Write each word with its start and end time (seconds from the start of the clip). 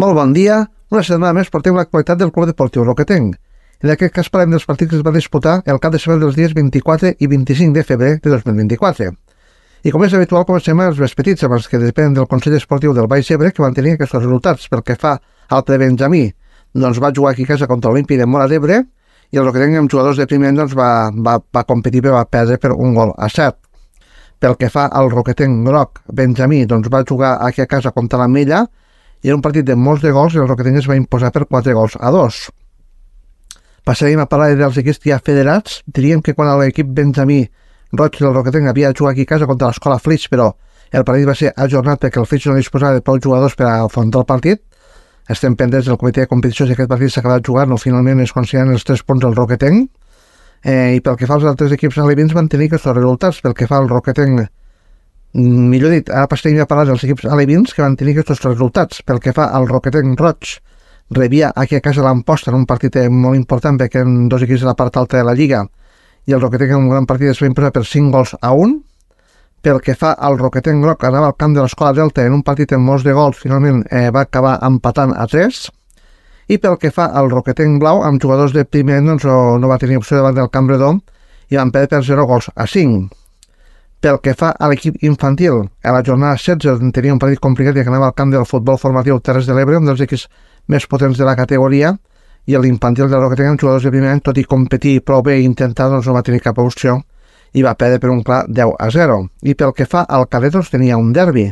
Molt 0.00 0.14
bon 0.16 0.30
dia. 0.32 0.62
Una 0.94 1.02
setmana 1.04 1.34
més 1.36 1.50
portem 1.52 1.76
l'actualitat 1.76 2.16
del 2.16 2.30
Club 2.32 2.46
Deportiu 2.48 2.86
Roquetenc. 2.86 3.34
En 3.84 3.90
aquest 3.92 4.14
cas 4.16 4.30
parlem 4.32 4.54
dels 4.54 4.64
partits 4.64 4.88
que 4.88 4.96
es 4.96 5.02
va 5.04 5.12
disputar 5.12 5.58
el 5.68 5.80
cap 5.82 5.92
de 5.92 5.98
setmana 6.00 6.22
dels 6.22 6.38
dies 6.38 6.54
24 6.56 7.10
i 7.20 7.28
25 7.28 7.76
de 7.76 7.84
febrer 7.84 8.14
de 8.24 8.30
2024. 8.32 9.10
I 9.84 9.92
com 9.92 10.06
és 10.06 10.16
habitual, 10.16 10.46
comencem 10.48 10.80
els 10.86 11.02
més 11.04 11.16
petits, 11.18 11.44
amb 11.44 11.58
els 11.58 11.68
que 11.68 11.82
depenen 11.82 12.16
del 12.16 12.30
Consell 12.32 12.56
Esportiu 12.56 12.96
del 12.96 13.10
Baix 13.12 13.28
Ebre, 13.36 13.52
que 13.52 13.60
van 13.60 13.76
tenir 13.76 13.98
aquests 13.98 14.16
resultats. 14.16 14.70
Pel 14.72 14.86
que 14.88 14.96
fa 14.96 15.18
al 15.50 15.68
Benjamí, 15.68 16.24
doncs 16.72 17.02
va 17.04 17.12
jugar 17.12 17.34
aquí 17.34 17.44
a 17.44 17.52
casa 17.52 17.68
contra 17.68 17.92
l'Olímpic 17.92 18.24
de 18.24 18.24
Mora 18.24 18.48
d'Ebre 18.48 18.80
i 18.80 19.36
el 19.36 19.44
Roquetenc 19.44 19.82
amb 19.84 19.92
jugadors 19.92 20.16
de 20.16 20.26
primer 20.26 20.56
doncs 20.56 20.72
va, 20.72 21.10
va, 21.12 21.38
va 21.52 21.68
competir 21.68 22.00
però 22.00 22.16
va 22.16 22.24
perdre 22.24 22.56
per 22.56 22.72
un 22.72 22.96
gol 22.96 23.12
a 23.18 23.28
set. 23.28 23.60
Pel 24.40 24.56
que 24.56 24.72
fa 24.72 24.88
al 24.88 25.12
Roquetenc 25.12 25.66
groc, 25.68 26.00
Benjamí 26.08 26.64
doncs 26.64 26.88
va 26.88 27.04
jugar 27.04 27.36
aquí 27.44 27.60
a 27.60 27.68
casa 27.68 27.92
contra 27.92 28.24
la 28.24 28.28
Mella 28.28 28.64
i 29.22 29.28
era 29.28 29.36
un 29.36 29.42
partit 29.44 29.66
de 29.66 29.76
molts 29.76 30.02
de 30.02 30.12
gols 30.16 30.34
i 30.34 30.40
el 30.40 30.48
Roquetenc 30.48 30.80
es 30.80 30.88
va 30.88 30.96
imposar 30.96 31.30
per 31.34 31.44
4 31.46 31.74
gols 31.76 31.96
a 32.00 32.10
2. 32.14 32.40
Passarem 33.84 34.20
a 34.20 34.28
parlar 34.28 34.56
dels 34.56 34.78
equips 34.80 35.00
ja 35.04 35.20
federats. 35.24 35.80
Diríem 35.86 36.22
que 36.22 36.34
quan 36.34 36.50
l'equip 36.60 36.88
Benjamí 36.96 37.42
Roig 37.92 38.18
del 38.20 38.34
Roquetenc 38.34 38.68
havia 38.70 38.92
jugat 38.96 39.16
aquí 39.16 39.26
a 39.26 39.30
casa 39.34 39.46
contra 39.50 39.68
l'escola 39.68 39.98
Flix, 39.98 40.28
però 40.30 40.52
el 40.92 41.04
partit 41.04 41.26
va 41.26 41.34
ser 41.34 41.52
ajornat 41.56 42.00
perquè 42.02 42.20
el 42.20 42.26
Flix 42.26 42.46
no 42.46 42.54
disposava 42.54 42.94
de 42.94 43.02
prou 43.02 43.18
jugadors 43.18 43.56
per 43.58 43.66
afrontar 43.66 44.22
el 44.22 44.28
partit. 44.28 44.62
Estem 45.30 45.56
pendents 45.56 45.86
del 45.86 45.98
comitè 45.98 46.24
de 46.24 46.30
competició 46.30 46.66
si 46.66 46.74
aquest 46.74 46.90
partit 46.90 47.12
s'ha 47.12 47.20
acabat 47.20 47.44
jugant 47.46 47.72
o 47.74 47.78
finalment 47.78 48.22
es 48.22 48.32
consideren 48.32 48.72
els 48.74 48.86
3 48.86 49.02
punts 49.06 49.24
del 49.26 49.36
Roquetenc. 49.36 49.90
Eh, 50.62 50.96
I 50.96 51.00
pel 51.00 51.16
que 51.16 51.26
fa 51.26 51.36
als 51.38 51.46
altres 51.50 51.72
equips 51.72 51.98
alevins 51.98 52.34
van 52.36 52.48
tenir 52.48 52.70
aquests 52.70 52.90
resultats. 52.94 53.40
Pel 53.42 53.54
que 53.58 53.68
fa 53.70 53.78
al 53.82 53.88
Roquetenc 53.90 54.46
millor 55.34 55.92
dit, 55.94 56.10
ara 56.10 56.28
passarem 56.30 56.58
a 56.60 56.66
parlar 56.66 56.88
dels 56.88 57.04
equips 57.06 57.28
alevins 57.30 57.74
que 57.74 57.82
van 57.82 57.96
tenir 57.96 58.16
aquests 58.18 58.44
resultats. 58.44 59.02
Pel 59.06 59.20
que 59.22 59.34
fa 59.36 59.50
al 59.54 59.68
Roquetenc 59.68 60.18
Roig, 60.18 60.56
rebia 61.10 61.52
aquí 61.54 61.76
a 61.76 61.82
casa 61.84 62.02
l'Amposta 62.02 62.50
en 62.50 62.60
un 62.62 62.66
partit 62.66 62.96
molt 63.10 63.36
important 63.38 63.78
perquè 63.78 64.02
eren 64.02 64.28
dos 64.28 64.42
equips 64.42 64.64
de 64.64 64.70
la 64.70 64.78
part 64.78 64.96
alta 64.96 65.18
de 65.18 65.26
la 65.26 65.34
Lliga 65.34 65.64
i 66.26 66.34
el 66.36 66.40
Roquetenc 66.40 66.70
en 66.70 66.84
un 66.84 66.90
gran 66.90 67.06
partit 67.06 67.30
es 67.32 67.40
va 67.42 67.48
imposar 67.48 67.72
per 67.74 67.84
5 67.86 68.12
gols 68.14 68.34
a 68.40 68.52
1. 68.54 68.78
Pel 69.60 69.80
que 69.84 69.94
fa 69.98 70.12
al 70.14 70.38
Roquetenc 70.38 70.84
Groc, 70.84 71.04
anava 71.04 71.28
al 71.30 71.36
camp 71.36 71.54
de 71.56 71.60
l'Escola 71.64 71.92
Delta 71.96 72.24
en 72.24 72.36
un 72.38 72.42
partit 72.42 72.72
amb 72.72 72.86
molts 72.88 73.04
de 73.04 73.12
gols, 73.16 73.40
finalment 73.42 73.82
eh, 73.90 74.08
va 74.14 74.24
acabar 74.24 74.58
empatant 74.66 75.12
a 75.16 75.26
3. 75.28 75.60
I 76.50 76.58
pel 76.58 76.78
que 76.82 76.90
fa 76.94 77.10
al 77.14 77.30
Roquetenc 77.30 77.80
Blau, 77.82 78.02
amb 78.06 78.22
jugadors 78.22 78.54
de 78.56 78.64
primer 78.64 79.00
doncs, 79.06 79.26
no 79.26 79.70
va 79.70 79.78
tenir 79.78 80.00
opció 80.00 80.18
davant 80.18 80.38
del 80.38 80.50
Cambredó 80.50 80.94
i 81.50 81.58
van 81.58 81.70
perdre 81.74 81.96
per 81.96 82.04
0 82.06 82.26
gols 82.30 82.50
a 82.54 82.66
5. 82.66 83.08
Pel 84.00 84.16
que 84.24 84.32
fa 84.32 84.54
a 84.56 84.68
l'equip 84.72 85.02
infantil, 85.04 85.66
a 85.84 85.92
la 85.92 86.00
jornada 86.00 86.38
16 86.40 86.80
tenia 86.96 87.12
un 87.12 87.18
partit 87.20 87.40
complicat 87.44 87.76
i 87.76 87.82
que 87.84 87.90
anava 87.92 88.06
al 88.08 88.14
camp 88.16 88.30
del 88.32 88.46
futbol 88.48 88.78
formatiu 88.80 89.18
Terres 89.20 89.44
de 89.44 89.52
l'Ebre, 89.52 89.76
un 89.76 89.90
dels 89.90 90.00
equips 90.00 90.24
més 90.72 90.86
potents 90.88 91.20
de 91.20 91.26
la 91.28 91.34
categoria, 91.36 91.90
i 92.48 92.56
l'infantil 92.56 93.10
de 93.12 93.20
Roquetenc 93.20 93.52
amb 93.52 93.60
jugadors 93.60 93.84
de 93.84 93.92
primer 93.92 94.14
any, 94.14 94.22
tot 94.24 94.40
i 94.40 94.46
competir 94.48 95.02
prou 95.04 95.20
bé 95.20 95.36
i 95.42 95.44
intentar, 95.44 95.90
doncs 95.92 96.08
no 96.08 96.16
va 96.16 96.24
tenir 96.24 96.40
cap 96.40 96.56
opció 96.64 96.96
i 97.52 97.60
va 97.66 97.76
perdre 97.76 98.00
per 98.00 98.08
un 98.08 98.24
clar 98.24 98.46
10 98.48 98.72
a 98.80 98.90
0. 98.96 99.20
I 99.44 99.54
pel 99.54 99.76
que 99.76 99.84
fa 99.84 100.06
al 100.08 100.28
cadet, 100.32 100.56
doncs 100.56 100.72
tenia 100.72 100.96
un 100.96 101.12
derbi. 101.12 101.50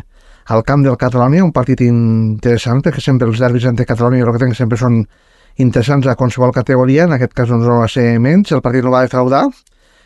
Al 0.48 0.64
camp 0.64 0.88
del 0.88 0.96
Catalònia, 0.96 1.44
un 1.44 1.52
partit 1.52 1.84
interessant, 1.84 2.80
perquè 2.80 3.04
sempre 3.04 3.28
els 3.28 3.44
derbis 3.44 3.69
entre 3.69 3.84
Catalònia 3.84 4.24
i 4.24 4.28
Roquetenc 4.28 4.56
sempre 4.56 4.80
són 4.80 5.02
interessants 5.60 6.08
a 6.08 6.16
qualsevol 6.16 6.56
categoria, 6.56 7.04
en 7.04 7.19
aquest 7.19 7.36
cas 7.36 7.52
doncs, 7.52 7.69
no 7.69 7.82
va 7.82 7.92
ser 7.92 8.14
menys, 8.16 8.56
el 8.56 8.64
partit 8.64 8.86
no 8.86 8.94
va 8.94 9.04
defraudar, 9.04 9.50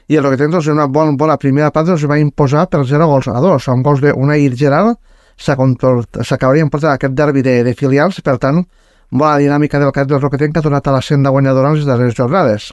i 0.09 0.19
el 0.19 0.25
Roquetenc 0.25 0.53
doncs, 0.57 0.69
en 0.69 0.79
una 0.79 0.89
bona, 0.91 1.15
bona 1.19 1.39
primera 1.39 1.71
part 1.71 1.87
doncs, 1.89 2.05
va 2.11 2.19
imposar 2.19 2.67
per 2.71 2.83
0 2.89 3.07
gols 3.07 3.29
a 3.31 3.41
2, 3.41 3.69
amb 3.73 3.87
gols 3.87 4.03
d'Unai 4.03 4.47
i 4.47 4.53
Gerard 4.57 4.99
s'acabaria 5.39 6.69
portar 6.71 6.95
aquest 6.95 7.15
derbi 7.19 7.43
de, 7.43 7.63
de 7.65 7.75
filials, 7.75 8.21
per 8.21 8.37
tant, 8.39 8.63
bona 9.11 9.39
dinàmica 9.39 9.81
del 9.81 9.93
cadet 9.93 10.13
del 10.13 10.23
Roquetenc 10.23 10.55
que 10.55 10.61
ha 10.61 10.67
tornat 10.67 10.87
a 10.89 10.95
la 10.97 11.03
senda 11.03 11.31
guanyadora 11.31 11.73
en 11.73 11.79
les 11.79 11.89
darreres 11.89 12.17
jornades. 12.17 12.71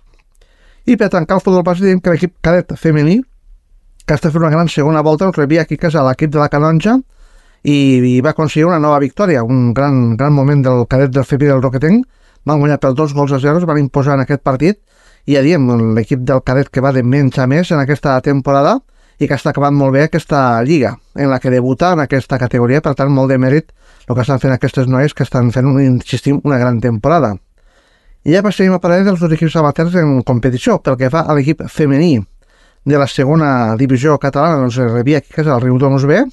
I 0.85 0.95
per 0.97 1.09
tancar 1.09 1.37
el 1.37 1.43
futbol 1.43 1.63
base 1.63 1.95
que 2.01 2.13
l'equip 2.13 2.35
cadet 2.41 2.73
femení, 2.79 3.19
que 4.05 4.15
està 4.17 4.31
fent 4.31 4.41
una 4.41 4.53
gran 4.53 4.69
segona 4.71 5.03
volta, 5.05 5.27
el 5.27 5.33
rebia 5.33 5.61
aquí 5.63 5.77
a 5.77 5.85
casa 5.85 6.03
l'equip 6.07 6.31
de 6.33 6.39
la 6.39 6.49
Canonja 6.49 6.97
i, 7.63 7.75
i 8.15 8.21
va 8.25 8.31
aconseguir 8.31 8.65
una 8.69 8.79
nova 8.79 8.99
victòria, 8.99 9.43
un 9.43 9.73
gran, 9.73 10.15
gran 10.17 10.33
moment 10.33 10.63
del 10.65 10.87
cadet 10.89 11.11
del 11.13 11.27
femení 11.27 11.51
del 11.51 11.61
Roquetenc, 11.61 12.07
van 12.47 12.59
guanyar 12.63 12.79
per 12.79 12.93
dos 12.95 13.13
gols 13.13 13.35
a 13.35 13.39
zero, 13.39 13.59
van 13.67 13.77
imposar 13.77 14.15
en 14.15 14.23
aquest 14.23 14.41
partit 14.41 14.79
ja 15.29 15.43
diem, 15.45 15.67
l'equip 15.95 16.23
del 16.25 16.41
cadet 16.45 16.69
que 16.73 16.81
va 16.81 16.93
de 16.95 17.03
menys 17.03 17.37
a 17.39 17.47
més 17.47 17.71
en 17.71 17.81
aquesta 17.81 18.15
temporada 18.25 18.79
i 19.19 19.27
que 19.27 19.35
està 19.35 19.51
acabant 19.51 19.75
molt 19.75 19.93
bé 19.93 20.05
aquesta 20.07 20.61
lliga 20.63 20.95
en 21.15 21.29
la 21.29 21.39
que 21.43 21.51
debuta 21.51 21.91
en 21.93 22.05
aquesta 22.05 22.39
categoria, 22.39 22.81
per 22.81 22.95
tant 22.95 23.11
molt 23.11 23.29
de 23.29 23.37
mèrit 23.37 23.73
el 24.07 24.15
que 24.15 24.23
estan 24.23 24.39
fent 24.41 24.55
aquestes 24.55 24.87
noies 24.87 25.13
que 25.13 25.23
estan 25.27 25.51
fent, 25.53 25.69
insistim, 25.83 26.39
una 26.43 26.57
gran 26.57 26.79
temporada. 26.81 27.35
I 28.25 28.33
ja 28.33 28.43
passarem 28.43 28.73
a 28.73 28.81
parlar 28.81 29.03
dels 29.05 29.21
dos 29.21 29.31
equips 29.35 29.55
amateurs 29.59 29.95
en 29.99 30.21
competició, 30.27 30.79
pel 30.81 30.97
que 30.97 31.11
fa 31.13 31.23
a 31.27 31.35
l'equip 31.37 31.61
femení 31.69 32.17
de 32.89 32.97
la 32.97 33.07
segona 33.07 33.75
divisió 33.77 34.17
catalana, 34.17 34.63
doncs 34.63 34.79
rebia 34.89 35.19
aquí 35.19 35.35
casa 35.35 35.53
el 35.55 35.61
Riu 35.61 35.77
Domus 35.77 36.07
B, 36.09 36.23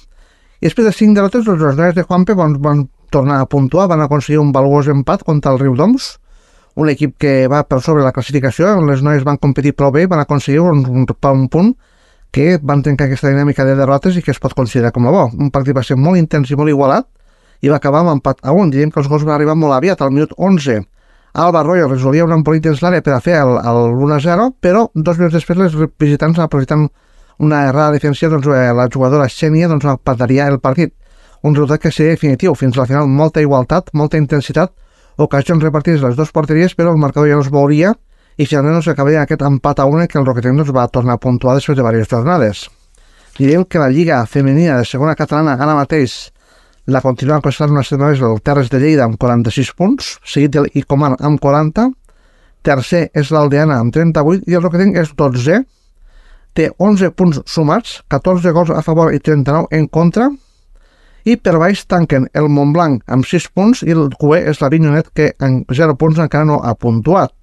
i 0.57 0.65
després 0.65 0.87
de 0.87 0.95
cinc 0.95 1.15
derrotes, 1.15 1.45
doncs, 1.45 1.61
les 1.61 1.77
noies 1.77 1.95
de 1.95 2.03
Juanpe 2.07 2.33
van, 2.33 2.57
van 2.63 2.87
tornar 3.13 3.41
a 3.43 3.45
puntuar, 3.45 3.87
van 3.91 4.01
aconseguir 4.01 4.39
un 4.41 4.51
valuós 4.55 4.89
empat 4.89 5.23
contra 5.27 5.53
el 5.53 5.61
Riu 5.61 5.75
Doms, 5.77 6.15
un 6.77 6.89
equip 6.91 7.15
que 7.17 7.47
va 7.49 7.63
per 7.65 7.79
sobre 7.81 8.03
la 8.05 8.13
classificació, 8.13 8.69
on 8.77 8.85
les 8.89 9.01
noies 9.01 9.23
van 9.25 9.39
competir 9.41 9.73
prou 9.73 9.89
bé, 9.91 10.05
van 10.05 10.21
aconseguir 10.21 10.61
un, 10.61 10.83
un, 10.85 11.07
un 11.09 11.47
punt 11.49 11.71
que 12.31 12.59
van 12.61 12.83
trencar 12.85 13.07
aquesta 13.07 13.31
dinàmica 13.31 13.65
de 13.65 13.73
derrotes 13.79 14.17
i 14.17 14.21
que 14.21 14.29
es 14.29 14.39
pot 14.39 14.53
considerar 14.53 14.91
com 14.93 15.07
a 15.09 15.13
bo. 15.13 15.23
Un 15.33 15.49
partit 15.49 15.73
va 15.73 15.83
ser 15.83 15.97
molt 15.97 16.21
intens 16.21 16.51
i 16.53 16.59
molt 16.59 16.69
igualat 16.69 17.07
i 17.65 17.71
va 17.73 17.79
acabar 17.81 18.03
amb 18.03 18.13
empat 18.17 18.45
a 18.45 18.53
un. 18.53 18.69
Diríem 18.69 18.93
que 18.93 19.01
els 19.01 19.09
gols 19.09 19.25
van 19.25 19.33
arribar 19.39 19.57
molt 19.57 19.73
aviat, 19.73 20.03
al 20.05 20.13
minut 20.13 20.37
11. 20.37 20.83
Alba 21.33 21.63
Arroyo 21.63 21.89
resolia 21.89 22.25
un 22.25 22.37
empolit 22.37 22.63
dins 22.65 22.81
l'àrea 22.85 23.01
per 23.01 23.15
a 23.15 23.21
fer 23.25 23.39
el, 23.41 23.57
el 23.57 23.81
1-0, 23.97 24.47
però 24.61 24.87
dos 24.93 25.17
minuts 25.17 25.33
després 25.33 25.57
les 25.59 25.75
visitants, 25.97 26.37
aprofitant 26.39 26.87
una 27.41 27.65
errada 27.71 27.97
defensiva, 27.97 28.35
doncs, 28.35 28.47
eh, 28.53 28.73
la 28.73 28.87
jugadora 28.93 29.29
Xènia 29.29 29.69
doncs, 29.69 29.85
empataria 29.85 30.47
el 30.49 30.59
partit. 30.59 30.93
Un 31.41 31.53
resultat 31.53 31.81
que 31.81 31.91
seria 31.91 32.13
definitiu. 32.13 32.53
Fins 32.57 32.77
al 32.77 32.89
final, 32.89 33.09
molta 33.09 33.41
igualtat, 33.41 33.89
molta 33.93 34.17
intensitat, 34.17 34.73
ocasions 35.17 35.63
repartides 35.63 36.03
les 36.05 36.15
dues 36.15 36.31
porteries, 36.31 36.75
però 36.77 36.93
el 36.93 37.01
marcador 37.01 37.29
ja 37.29 37.37
no 37.37 37.45
es 37.45 37.51
veuria 37.53 37.93
i 38.37 38.45
finalment 38.45 38.77
no 38.77 38.91
acabaria 38.91 39.23
aquest 39.25 39.41
empat 39.41 39.79
a 39.81 39.85
una 39.89 40.07
que 40.07 40.19
el 40.19 40.25
Roquetenc 40.25 40.61
doncs, 40.61 40.73
va 40.73 40.87
tornar 40.93 41.17
a 41.17 41.21
puntuar 41.21 41.55
després 41.57 41.77
de 41.77 41.81
diverses 41.81 42.11
jornades. 42.13 42.67
Direm 43.37 43.65
que 43.65 43.81
la 43.81 43.89
Lliga 43.89 44.23
Femenina 44.25 44.77
de 44.77 44.85
segona 44.85 45.15
catalana 45.15 45.57
ara 45.57 45.75
mateix 45.77 46.31
la 46.87 47.01
continua 47.01 47.41
costant 47.41 47.73
una 47.73 47.83
setmana 47.83 48.13
més 48.13 48.21
el 48.23 48.39
Terres 48.45 48.69
de 48.71 48.79
Lleida 48.79 49.03
amb 49.05 49.17
46 49.19 49.73
punts, 49.75 50.13
seguit 50.23 50.53
del 50.53 50.69
Icomar 50.73 51.15
amb 51.19 51.41
40, 51.41 51.89
tercer 52.63 53.07
és 53.13 53.31
l'Aldeana 53.33 53.81
amb 53.81 53.93
38 53.93 54.47
i 54.47 54.55
el 54.55 54.63
Roquetenc 54.63 55.01
és 55.01 55.11
12, 55.17 55.61
té 56.55 56.69
11 56.77 57.11
punts 57.17 57.41
sumats, 57.45 58.01
14 58.07 58.53
gols 58.55 58.71
a 58.73 58.81
favor 58.85 59.13
i 59.13 59.19
39 59.19 59.67
en 59.77 59.87
contra, 59.87 60.29
i 61.27 61.35
per 61.35 61.57
baix 61.59 61.81
tanquen 61.91 62.29
el 62.39 62.47
Montblanc 62.47 63.01
amb 63.11 63.27
6 63.27 63.49
punts 63.51 63.83
i 63.83 63.91
el 63.91 64.07
QE 64.15 64.39
és 64.47 64.61
la 64.61 64.69
Vinyonet 64.71 65.09
que 65.15 65.33
en 65.43 65.59
0 65.67 65.97
punts 65.99 66.21
encara 66.23 66.47
no 66.47 66.61
ha 66.63 66.71
puntuat. 66.79 67.33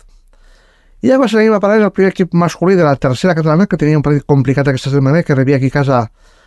I 1.05 1.11
ja 1.11 1.19
passarem 1.21 1.53
a 1.53 1.61
parlar 1.61 1.83
del 1.83 1.93
primer 1.93 2.15
equip 2.15 2.33
masculí 2.33 2.79
de 2.79 2.85
la 2.87 2.97
tercera 2.97 3.35
catalana 3.37 3.67
que 3.69 3.77
tenia 3.77 3.99
un 4.01 4.05
partit 4.07 4.25
complicat 4.25 4.71
aquesta 4.71 4.93
setmana 4.95 5.23
que 5.23 5.37
rebia 5.37 5.59
aquí 5.59 5.69
a 5.69 5.75
casa 5.75 5.99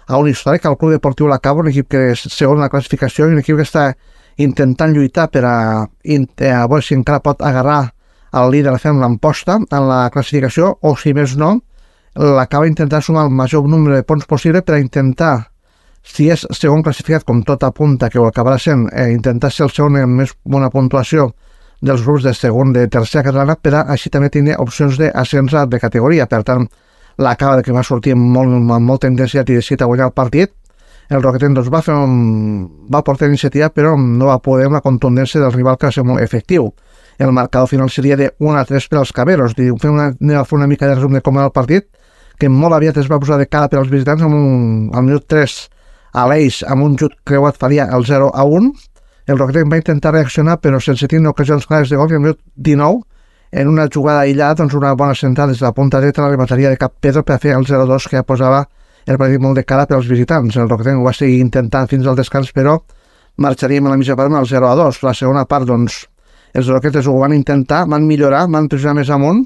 a 0.08 0.18
un 0.18 0.30
històric, 0.32 0.66
al 0.66 0.78
Club 0.78 0.96
Deportiu 0.96 1.28
La 1.28 1.38
Cabo, 1.38 1.62
un 1.62 1.70
equip 1.70 1.92
que 1.92 2.02
és 2.14 2.24
segon 2.34 2.64
la 2.64 2.72
classificació 2.74 3.28
i 3.28 3.36
un 3.36 3.44
equip 3.44 3.60
que 3.60 3.68
està 3.68 3.92
intentant 4.42 4.96
lluitar 4.96 5.28
per 5.30 5.44
a, 5.46 5.58
a 5.86 6.66
veure 6.72 6.82
si 6.82 6.96
encara 6.96 7.22
pot 7.22 7.44
agarrar 7.46 7.92
el 8.34 8.50
líder 8.52 8.74
fent 8.82 8.98
l'emposta 9.02 9.60
en 9.60 9.88
la 9.90 10.08
classificació 10.14 10.78
o 10.82 10.96
si 10.98 11.14
més 11.14 11.36
no 11.38 11.60
l'acaba 12.18 12.66
intentant 12.66 13.04
sumar 13.04 13.28
el 13.28 13.36
major 13.36 13.68
nombre 13.70 13.94
de 13.94 14.08
punts 14.08 14.26
possible 14.26 14.64
per 14.66 14.78
a 14.78 14.82
intentar 14.82 15.52
si 16.08 16.30
és 16.32 16.46
segon 16.56 16.84
classificat, 16.86 17.26
com 17.28 17.44
tot 17.46 17.64
apunta 17.68 18.10
que 18.10 18.20
ho 18.20 18.28
acabarà 18.28 18.58
sent, 18.62 18.88
eh, 18.94 19.12
intentar 19.14 19.52
ser 19.52 19.68
el 19.68 19.74
segon 19.76 20.00
amb 20.00 20.22
més 20.22 20.34
bona 20.44 20.70
puntuació 20.74 21.32
dels 21.82 22.04
grups 22.06 22.24
de 22.24 22.34
segon 22.34 22.72
de 22.74 22.88
tercera 22.88 23.26
catalana, 23.28 23.56
per 23.56 23.84
així 23.84 24.10
també 24.10 24.30
tindre 24.34 24.58
opcions 24.58 24.98
d'ascens 24.98 25.54
de 25.70 25.80
categoria. 25.80 26.26
Per 26.26 26.42
tant, 26.44 26.68
l'acaba 27.18 27.58
de 27.58 27.64
que 27.64 27.76
va 27.76 27.84
sortir 27.84 28.16
amb, 28.16 28.24
molt, 28.34 28.56
amb 28.56 28.88
molta 28.88 29.08
intensitat 29.08 29.50
i 29.50 29.60
decidit 29.60 29.84
a 29.84 29.90
guanyar 29.92 30.10
el 30.10 30.16
partit. 30.18 30.54
El 31.10 31.22
Roquetent 31.24 31.54
doncs, 31.56 31.70
va, 31.72 31.82
fer 31.82 31.94
un, 31.96 32.88
va 32.92 33.04
portar 33.04 33.30
iniciativa, 33.30 33.70
però 33.70 33.96
no 33.96 34.28
va 34.28 34.42
poder 34.44 34.68
amb 34.68 34.80
la 34.80 34.84
contundència 34.84 35.40
del 35.42 35.54
rival 35.54 35.78
que 35.78 35.88
va 35.88 35.94
ser 35.96 36.04
molt 36.04 36.22
efectiu. 36.22 36.74
El 37.18 37.32
marcador 37.32 37.70
final 37.70 37.90
seria 37.90 38.18
de 38.18 38.34
1 38.40 38.58
a 38.60 38.66
3 38.66 38.90
per 38.90 39.00
als 39.00 39.14
Caberos. 39.14 39.56
Fem 39.56 39.94
una, 39.94 40.12
anem 40.12 40.38
a 40.42 40.44
fer 40.46 40.58
una 40.58 40.68
mica 40.68 40.88
de 40.88 40.98
resum 40.98 41.16
de 41.16 41.22
com 41.22 41.38
era 41.38 41.48
el 41.48 41.56
partit, 41.56 41.88
que 42.38 42.50
molt 42.50 42.76
aviat 42.76 42.98
es 42.98 43.08
va 43.10 43.20
posar 43.20 43.40
de 43.40 43.48
cara 43.48 43.70
per 43.70 43.80
als 43.80 43.90
visitants 43.90 44.22
amb 44.22 44.36
un, 44.36 44.92
al 44.94 45.06
minut 45.08 45.26
3 45.30 45.56
a 46.18 46.24
l'Eix 46.30 46.64
amb 46.66 46.86
un 46.86 46.96
jut 46.98 47.14
creuat 47.28 47.60
faria 47.62 47.86
el 47.94 48.06
0 48.06 48.32
a 48.34 48.46
1. 48.46 48.72
El 49.28 49.38
Roquetenc 49.38 49.70
va 49.72 49.78
intentar 49.82 50.16
reaccionar 50.16 50.58
però 50.64 50.80
sense 50.82 51.08
tenir 51.08 51.30
ocasions 51.30 51.68
clares 51.70 51.92
de 51.92 52.00
gol 52.00 52.12
i 52.12 52.18
al 52.18 52.24
minut 52.24 52.40
19 52.56 53.04
en 53.52 53.70
una 53.70 53.86
jugada 53.94 54.24
aïllada, 54.26 54.58
doncs 54.62 54.76
una 54.76 54.94
bona 54.98 55.16
centrada 55.16 55.52
des 55.52 55.62
de 55.62 55.66
la 55.68 55.74
punta 55.76 56.02
dreta 56.02 56.24
la 56.24 56.34
remataria 56.34 56.72
de 56.74 56.80
cap 56.80 56.94
Pedro 57.00 57.24
per 57.24 57.38
fer 57.44 57.54
el 57.56 57.66
0-2 57.66 58.10
que 58.10 58.18
ja 58.18 58.26
posava 58.28 58.66
el 59.06 59.18
partit 59.18 59.40
molt 59.40 59.56
de 59.56 59.64
cara 59.64 59.86
per 59.88 59.96
als 59.98 60.08
visitants. 60.10 60.58
El 60.58 60.70
Roquetenc 60.70 61.00
ho 61.00 61.06
va 61.06 61.14
seguir 61.16 61.40
intentant 61.40 61.88
fins 61.88 62.08
al 62.08 62.18
descans, 62.18 62.52
però 62.52 62.80
marxaríem 63.38 63.86
a 63.88 63.94
la 63.94 64.00
mitja 64.00 64.18
part 64.20 64.32
amb 64.32 64.42
el 64.42 64.50
0 64.50 64.68
a 64.68 64.76
2. 64.76 65.04
La 65.06 65.14
segona 65.16 65.46
part, 65.46 65.68
doncs, 65.70 66.02
els 66.54 66.68
Roquetes 66.74 67.08
ho 67.08 67.16
van 67.22 67.36
intentar, 67.38 67.86
van 67.88 68.08
millorar, 68.08 68.48
van 68.52 68.68
pressionar 68.68 68.98
més 69.00 69.12
amunt, 69.14 69.46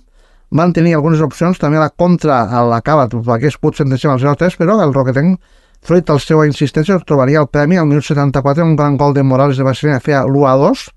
van 0.52 0.74
tenir 0.74 0.96
algunes 0.96 1.22
opcions, 1.22 1.60
també 1.60 1.78
a 1.78 1.86
la 1.86 1.92
contra 1.94 2.42
a 2.50 2.64
l'acaba, 2.68 3.08
hagués 3.36 3.60
pogut 3.60 3.80
sentenciar 3.80 4.16
el 4.16 4.24
0-3, 4.24 4.58
però 4.60 4.80
el 4.84 4.96
Roquetenc, 4.96 5.38
fruit 5.82 6.06
de 6.06 6.14
la 6.14 6.22
seva 6.22 6.46
insistència, 6.46 7.00
trobaria 7.08 7.42
el 7.42 7.50
premi 7.50 7.78
al 7.78 7.88
minut 7.90 8.06
74, 8.06 8.64
un 8.64 8.76
gran 8.76 8.98
gol 8.98 9.14
de 9.14 9.24
Morales 9.24 9.58
de 9.58 9.66
Barcelona, 9.66 10.00
feia 10.00 10.24
l'1-2. 10.28 10.88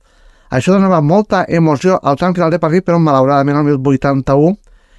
Això 0.54 0.75
donava 0.75 1.00
molta 1.00 1.44
emoció 1.48 1.98
al 2.02 2.19
tram 2.20 2.34
final 2.36 2.52
de 2.52 2.60
partit, 2.62 2.84
però 2.84 2.98
malauradament 3.00 3.58
al 3.58 3.64
minut 3.64 3.86
81, 3.94 4.56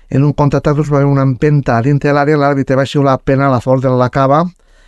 en 0.10 0.24
un 0.24 0.34
contraatac 0.34 0.76
doncs, 0.76 0.90
va 0.92 1.02
haver 1.02 1.10
una 1.10 1.24
empenta 1.26 1.80
dintre 1.82 2.14
l'àrea, 2.14 2.38
l'àrbitre 2.38 2.78
va 2.78 2.86
xiular 2.86 3.18
pena 3.24 3.48
a 3.48 3.54
la 3.54 3.62
favor 3.62 3.82
de 3.82 3.94
l'acaba 3.94 4.44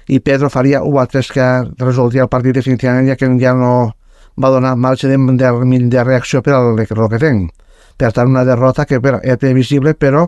i 0.08 0.20
Pedro 0.20 0.50
faria 0.50 0.82
1-3 0.82 1.32
que 1.34 1.46
resoldria 1.84 2.24
el 2.24 2.30
partit 2.32 2.56
definitivament, 2.56 3.08
ja 3.10 3.18
que 3.20 3.28
ja 3.42 3.54
no 3.54 3.94
va 4.38 4.52
donar 4.54 4.76
marge 4.78 5.08
de, 5.10 5.18
de, 5.18 5.80
de 5.90 6.04
reacció 6.04 6.42
per 6.42 6.54
al 6.54 6.78
Roquetenc. 6.78 7.52
Per 7.98 8.12
tant, 8.14 8.30
una 8.30 8.46
derrota 8.46 8.86
que 8.86 9.02
era 9.02 9.38
previsible, 9.38 9.96
però 9.96 10.28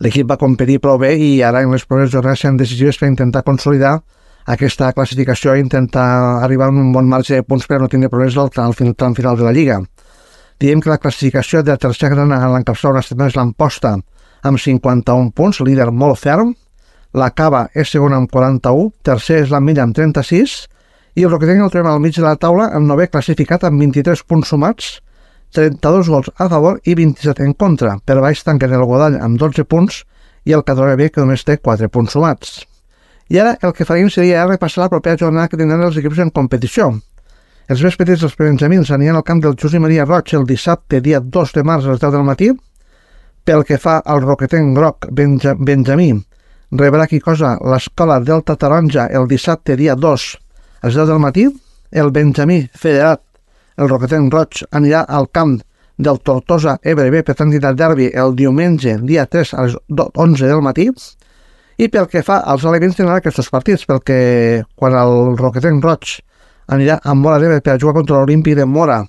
l'equip 0.00 0.28
va 0.30 0.38
competir 0.40 0.78
prou 0.80 0.98
bé 0.98 1.12
i 1.20 1.42
ara 1.44 1.60
en 1.64 1.72
les 1.74 1.84
properes 1.84 2.12
jornades 2.12 2.40
seran 2.40 2.56
decisives 2.56 2.98
per 2.98 3.10
intentar 3.10 3.44
consolidar 3.44 3.98
aquesta 4.50 4.92
classificació 4.96 5.54
i 5.54 5.60
intentar 5.60 6.06
arribar 6.44 6.70
a 6.70 6.74
un 6.74 6.92
bon 6.92 7.08
marge 7.08 7.36
de 7.36 7.44
punts 7.44 7.66
per 7.68 7.80
no 7.80 7.88
tenir 7.88 8.08
problemes 8.08 8.38
al, 8.38 8.48
al, 8.64 8.74
final, 8.74 8.94
al 8.96 9.16
final 9.16 9.36
de 9.36 9.44
la 9.44 9.52
Lliga. 9.52 9.80
Diem 10.60 10.80
que 10.80 10.90
la 10.90 10.98
classificació 10.98 11.62
de 11.62 11.72
la 11.74 11.80
tercera 11.80 12.14
gran 12.14 12.32
l'encapçala 12.32 12.98
una 12.98 13.04
setmana 13.04 13.30
és 13.30 13.36
l'Amposta 13.36 13.98
amb 14.42 14.58
51 14.58 15.30
punts, 15.36 15.60
líder 15.60 15.90
molt 15.92 16.18
ferm, 16.18 16.54
la 17.12 17.30
Cava 17.36 17.66
és 17.74 17.90
segona 17.92 18.16
amb 18.20 18.30
41, 18.32 18.90
tercer 19.04 19.42
és 19.44 19.52
la 19.52 19.60
Milla 19.60 19.84
amb 19.84 19.96
36 19.96 20.56
i 21.18 21.24
el 21.26 21.32
Roquetenc 21.32 21.64
el 21.64 21.72
trobem 21.72 21.90
al 21.90 22.02
mig 22.02 22.16
de 22.16 22.24
la 22.24 22.36
taula 22.38 22.70
amb 22.70 22.86
nové 22.88 23.08
classificat 23.10 23.66
amb 23.66 23.82
23 23.82 24.22
punts 24.24 24.52
sumats 24.52 24.92
32 25.52 26.08
gols 26.08 26.30
a 26.36 26.48
favor 26.48 26.80
i 26.84 26.94
27 26.94 27.44
en 27.44 27.54
contra. 27.54 27.96
Per 28.04 28.20
baix 28.22 28.42
tanquen 28.46 28.72
el 28.74 28.86
Godall 28.86 29.18
amb 29.20 29.38
12 29.38 29.64
punts 29.64 30.02
i 30.44 30.54
el 30.56 30.64
14B 30.64 31.10
que 31.10 31.22
només 31.22 31.44
té 31.44 31.58
4 31.58 31.88
punts 31.92 32.16
sumats. 32.16 32.60
I 33.30 33.38
ara 33.38 33.54
el 33.62 33.74
que 33.74 33.86
faríem 33.86 34.10
seria 34.10 34.46
repassar 34.46 34.84
la 34.84 34.90
propera 34.90 35.18
jornada 35.18 35.48
que 35.48 35.58
tindran 35.58 35.84
els 35.86 35.98
equips 36.00 36.18
en 36.24 36.32
competició. 36.34 36.90
Els 37.70 37.82
més 37.86 37.94
petits 37.94 38.24
dels 38.24 38.34
Benjamins 38.34 38.90
aniran 38.90 39.20
al 39.20 39.26
camp 39.26 39.42
del 39.44 39.54
Josep 39.54 39.82
Maria 39.82 40.02
Roig 40.04 40.32
el 40.34 40.46
dissabte, 40.48 40.98
dia 41.00 41.20
2 41.22 41.52
de 41.54 41.62
març 41.62 41.86
a 41.86 41.92
les 41.92 42.00
10 42.02 42.16
del 42.16 42.26
matí. 42.26 42.50
Pel 43.46 43.62
que 43.68 43.78
fa 43.78 44.00
al 44.02 44.24
roquetenc 44.24 44.74
groc 44.76 45.06
Benja 45.14 45.54
Benjamí, 45.54 46.10
rebrà 46.74 47.06
aquí 47.06 47.20
cosa 47.22 47.56
l'escola 47.62 48.18
Delta 48.18 48.56
Taronja 48.58 49.06
el 49.06 49.30
dissabte, 49.30 49.76
dia 49.78 49.94
2 49.94 50.26
a 50.82 50.90
les 50.90 50.98
10 50.98 51.12
del 51.12 51.22
matí. 51.22 51.46
El 51.90 52.10
Benjamí 52.10 52.64
Federat 52.74 53.22
el 53.80 53.88
Roquetenc 53.88 54.32
Roig 54.32 54.62
anirà 54.76 55.06
al 55.08 55.30
camp 55.32 55.56
del 56.00 56.20
Tortosa 56.24 56.76
EBRB 56.84 57.22
per 57.24 57.36
tant 57.36 57.52
de 57.52 57.60
derbi 57.60 58.10
el 58.22 58.34
diumenge, 58.36 58.98
dia 59.08 59.26
3 59.26 59.54
a 59.54 59.66
les 59.66 59.76
11 59.90 60.48
del 60.48 60.62
matí. 60.64 60.88
I 61.80 61.88
pel 61.88 62.08
que 62.12 62.22
fa 62.24 62.42
als 62.44 62.64
elements 62.68 62.98
tindrà 62.98 63.18
aquests 63.20 63.48
partits, 63.52 63.86
perquè 63.88 64.64
quan 64.76 64.96
el 64.96 65.36
Roquetenc 65.40 65.84
Roig 65.84 66.18
anirà 66.68 67.00
amb 67.04 67.24
Mora 67.24 67.40
d'Ebre 67.40 67.60
per 67.64 67.78
jugar 67.80 67.96
contra 68.00 68.20
l'Olímpic 68.20 68.56
de 68.56 68.68
Mora 68.68 69.00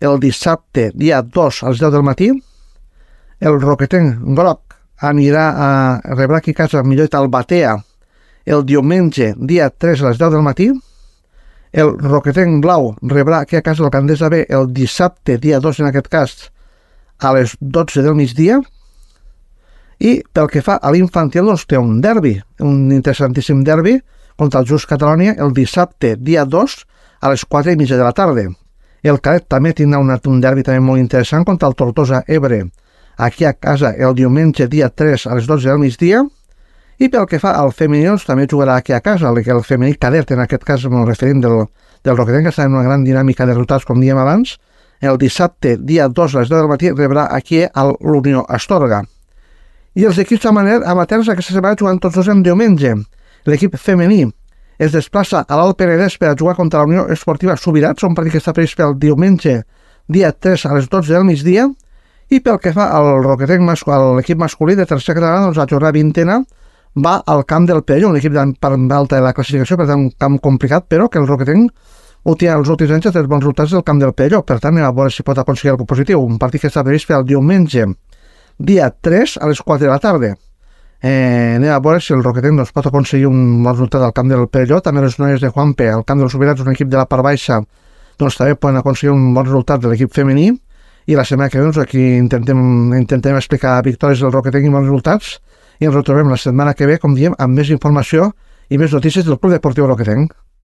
el 0.00 0.18
dissabte, 0.22 0.90
dia 0.94 1.22
2 1.22 1.62
a 1.62 1.70
les 1.72 1.80
10 1.82 1.94
del 1.94 2.06
matí, 2.06 2.30
el 3.40 3.60
Roquetenc 3.62 4.22
Groc 4.38 4.74
anirà 5.02 5.44
a 5.54 5.68
rebre 6.14 6.38
aquí 6.38 6.54
a 6.54 6.58
casa 6.64 6.82
millor 6.82 7.08
al 7.14 7.28
Batea 7.30 7.76
el 8.46 8.64
diumenge, 8.66 9.34
dia 9.38 9.70
3 9.70 10.02
a 10.02 10.08
les 10.08 10.18
10 10.18 10.32
del 10.32 10.42
matí, 10.42 10.70
el 11.72 11.98
Roquetenc 11.98 12.62
Blau 12.64 12.94
rebrà 13.02 13.40
aquí 13.40 13.56
a 13.56 13.62
casa 13.62 13.82
del 13.82 13.92
Candesa 13.92 14.28
B 14.28 14.44
el 14.48 14.72
dissabte, 14.72 15.38
dia 15.38 15.60
2 15.60 15.80
en 15.80 15.88
aquest 15.90 16.08
cas, 16.08 16.36
a 17.18 17.32
les 17.34 17.56
12 17.60 18.02
del 18.02 18.14
migdia. 18.14 18.60
I 19.98 20.22
pel 20.32 20.48
que 20.48 20.62
fa 20.62 20.78
a 20.78 20.92
l'infantil, 20.94 21.48
doncs 21.50 21.66
té 21.66 21.78
un 21.78 22.00
derbi, 22.00 22.36
un 22.62 22.92
interessantíssim 22.94 23.64
derbi 23.66 23.98
contra 24.38 24.60
el 24.62 24.68
Just 24.68 24.88
Catalònia 24.88 25.34
el 25.42 25.52
dissabte, 25.52 26.14
dia 26.16 26.44
2, 26.46 26.78
a 27.20 27.30
les 27.32 27.44
4 27.44 27.74
i 27.74 27.76
mitja 27.76 27.98
de 27.98 28.06
la 28.06 28.14
tarda. 28.14 28.46
El 29.02 29.20
cadet 29.20 29.48
també 29.50 29.74
tindrà 29.74 29.98
un, 30.00 30.10
un 30.10 30.40
derbi 30.40 30.62
també 30.62 30.80
molt 30.80 31.02
interessant 31.02 31.44
contra 31.44 31.68
el 31.68 31.74
Tortosa 31.74 32.22
Ebre, 32.26 32.64
aquí 33.18 33.44
a 33.44 33.52
casa 33.52 33.92
el 33.98 34.14
diumenge, 34.14 34.68
dia 34.68 34.88
3, 34.88 35.26
a 35.26 35.34
les 35.34 35.46
12 35.46 35.68
del 35.68 35.82
migdia, 35.82 36.22
i 36.98 37.08
pel 37.08 37.26
que 37.30 37.38
fa 37.38 37.52
al 37.54 37.70
femení, 37.70 38.08
doncs, 38.08 38.24
també 38.26 38.48
jugarà 38.50 38.78
aquí 38.80 38.92
a 38.92 39.00
casa, 39.00 39.30
el, 39.30 39.38
el 39.38 39.62
femení 39.62 39.94
cadet, 39.94 40.32
en 40.34 40.42
aquest 40.42 40.64
cas 40.66 40.86
el 40.88 41.04
referent 41.06 41.44
del, 41.44 41.60
del 42.04 42.16
Roquetenc, 42.16 42.48
que 42.48 42.54
està 42.54 42.66
en 42.66 42.74
una 42.74 42.82
gran 42.86 43.04
dinàmica 43.06 43.46
de 43.46 43.54
resultats, 43.54 43.86
com 43.86 44.00
diem 44.02 44.18
abans. 44.18 44.56
El 45.00 45.18
dissabte, 45.18 45.76
dia 45.78 46.08
2 46.10 46.34
a 46.34 46.42
les 46.42 46.50
10 46.50 46.58
del 46.58 46.70
matí, 46.70 46.90
rebrà 46.90 47.28
aquí 47.30 47.62
a 47.62 47.86
l'Unió 47.86 48.42
Astorga. 48.48 49.04
I 49.94 50.08
els 50.10 50.18
equips 50.18 50.46
amateurs 50.50 51.30
aquesta 51.30 51.54
setmana 51.54 51.78
jugant 51.78 52.02
tots 52.02 52.18
dos 52.18 52.28
en 52.30 52.42
diumenge. 52.42 52.96
L'equip 53.46 53.78
femení 53.78 54.24
es 54.78 54.92
desplaça 54.94 55.44
a 55.46 55.58
l'Alt 55.58 55.78
Penedès 55.78 56.18
per 56.18 56.32
a 56.32 56.36
jugar 56.38 56.56
contra 56.58 56.82
la 56.82 56.90
Unió 56.90 57.06
Esportiva 57.14 57.56
Subirats, 57.56 58.02
un 58.06 58.14
partit 58.14 58.34
que 58.34 58.42
està 58.42 58.54
previst 58.54 58.78
pel 58.78 58.98
diumenge, 58.98 59.62
dia 60.06 60.30
3 60.32 60.66
a 60.66 60.74
les 60.74 60.90
12 60.90 61.14
del 61.14 61.26
migdia, 61.26 61.66
i 62.30 62.42
pel 62.44 62.58
que 62.62 62.74
fa 62.74 62.90
al 62.94 63.22
Roquetenc 63.22 63.62
masculí, 63.64 64.14
l'equip 64.18 64.38
masculí 64.38 64.74
de 64.78 64.86
tercera 64.86 65.16
catalana, 65.18 65.46
doncs 65.46 65.58
la 65.58 65.66
jornada 65.70 65.94
vintena, 65.96 66.42
va 67.04 67.18
al 67.26 67.44
camp 67.46 67.68
del 67.68 67.82
Perelló, 67.82 68.10
un 68.10 68.18
equip 68.18 68.32
de 68.34 68.44
part 68.60 68.92
alta 68.92 69.16
de 69.16 69.22
la 69.22 69.32
classificació, 69.34 69.76
per 69.76 69.86
tant 69.86 70.06
un 70.06 70.10
camp 70.10 70.38
complicat, 70.42 70.88
però 70.88 71.08
que 71.08 71.18
el 71.18 71.26
Roquetenc 71.26 71.70
últim, 72.24 72.50
els 72.52 72.68
últims 72.68 72.92
anys 72.92 73.08
ha 73.08 73.22
bons 73.22 73.44
resultats 73.44 73.72
del 73.72 73.84
camp 73.84 74.00
del 74.02 74.12
Perelló, 74.12 74.42
per 74.42 74.58
tant 74.60 74.78
a 74.78 74.90
veure 74.92 75.10
si 75.10 75.22
pot 75.22 75.38
aconseguir 75.38 75.72
algo 75.72 75.86
positiu. 75.86 76.20
Un 76.20 76.38
partit 76.38 76.62
que 76.62 76.68
està 76.68 76.84
previst 76.84 77.08
per 77.08 77.16
al 77.16 77.26
diumenge, 77.26 77.86
dia 78.58 78.90
3 78.90 79.38
a 79.40 79.48
les 79.48 79.62
4 79.62 79.86
de 79.86 79.90
la 79.92 79.98
tarda. 79.98 80.34
Eh, 81.00 81.54
anem 81.56 81.70
a 81.70 81.78
veure 81.78 82.00
si 82.02 82.12
el 82.12 82.24
Roquetenc 82.24 82.58
doncs, 82.58 82.72
pot 82.74 82.86
aconseguir 82.90 83.28
un 83.30 83.62
bon 83.62 83.74
resultat 83.74 84.02
al 84.02 84.14
camp 84.14 84.30
del 84.30 84.48
Perelló, 84.50 84.80
també 84.82 85.04
les 85.04 85.18
noies 85.18 85.40
de 85.40 85.50
Juanpe, 85.54 85.90
al 85.90 86.04
camp 86.04 86.18
dels 86.18 86.34
Sobirats, 86.34 86.64
un 86.64 86.72
equip 86.72 86.88
de 86.90 86.98
la 86.98 87.06
part 87.06 87.22
baixa, 87.22 87.60
doncs 88.18 88.38
també 88.38 88.56
poden 88.58 88.80
aconseguir 88.80 89.14
un 89.14 89.30
bon 89.34 89.46
resultat 89.46 89.84
de 89.84 89.92
l'equip 89.92 90.10
femení, 90.14 90.50
i 91.08 91.16
la 91.16 91.24
setmana 91.24 91.48
que 91.48 91.60
ve 91.60 91.64
doncs, 91.64 91.78
aquí 91.78 92.02
intentem, 92.18 92.58
intentem 92.98 93.38
explicar 93.38 93.78
victòries 93.86 94.20
del 94.20 94.34
Roquetenc 94.34 94.66
i 94.66 94.72
bons 94.74 94.88
resultats, 94.90 95.38
i 95.78 95.86
ens 95.86 95.94
retrobem 95.94 96.30
la 96.30 96.38
setmana 96.40 96.74
que 96.74 96.86
ve, 96.86 96.98
com 96.98 97.14
diem, 97.14 97.36
amb 97.38 97.58
més 97.58 97.70
informació 97.74 98.32
i 98.68 98.78
més 98.78 98.92
notícies 98.92 99.26
del 99.26 99.38
Club 99.38 99.54
Deportiu 99.54 99.86
Roquetenc. 99.86 100.34